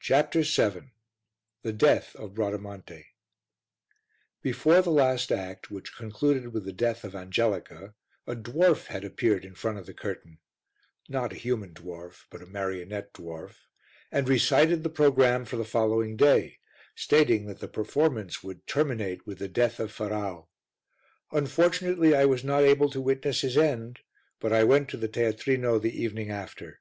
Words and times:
CHAPTER 0.00 0.40
VII 0.42 0.90
THE 1.62 1.72
DEATH 1.72 2.16
OF 2.16 2.34
BRADAMANTE 2.34 3.04
Before 4.42 4.82
the 4.82 4.90
last 4.90 5.30
act, 5.30 5.70
which 5.70 5.94
concluded 5.96 6.48
with 6.52 6.64
the 6.64 6.72
death 6.72 7.04
of 7.04 7.14
Angelica, 7.14 7.94
a 8.26 8.34
dwarf 8.34 8.86
had 8.86 9.04
appeared 9.04 9.44
in 9.44 9.54
front 9.54 9.78
of 9.78 9.86
the 9.86 9.94
curtain 9.94 10.40
(not 11.08 11.32
a 11.32 11.36
human 11.36 11.72
dwarf, 11.72 12.24
but 12.30 12.42
a 12.42 12.46
marionette 12.46 13.12
dwarf) 13.14 13.68
and 14.10 14.28
recited 14.28 14.82
the 14.82 14.88
programme 14.90 15.44
for 15.44 15.54
the 15.56 15.64
following 15.64 16.16
day, 16.16 16.58
stating 16.96 17.46
that 17.46 17.60
the 17.60 17.68
performance 17.68 18.42
would 18.42 18.66
terminate 18.66 19.24
with 19.24 19.38
the 19.38 19.46
death 19.46 19.78
of 19.78 19.92
Ferrau. 19.92 20.48
Unfortunately 21.30 22.12
I 22.12 22.24
was 22.24 22.42
not 22.42 22.64
able 22.64 22.90
to 22.90 23.00
witness 23.00 23.42
his 23.42 23.56
end, 23.56 24.00
but 24.40 24.52
I 24.52 24.64
went 24.64 24.88
to 24.88 24.96
the 24.96 25.08
teatrino 25.08 25.80
the 25.80 25.96
evening 25.96 26.28
after. 26.32 26.80